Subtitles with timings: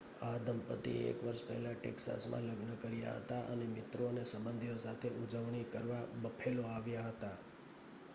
[0.21, 5.63] આ દંપતીએ 1 વર્ષ પહેલા ટેક્સાસમાં લગ્ન કર્યા હતા અને મિત્રો અને સંબંધીઓ સાથે ઉજવણી
[5.71, 7.37] કરવા બફેલો આવ્યા હતા